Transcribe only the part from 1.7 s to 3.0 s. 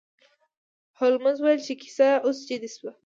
کیسه اوس جدي شوه.